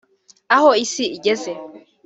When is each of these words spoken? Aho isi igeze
Aho 0.55 0.69
isi 0.83 1.05
igeze 1.17 1.51